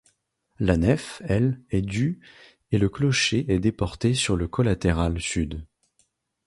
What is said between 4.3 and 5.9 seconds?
le collatéral sud.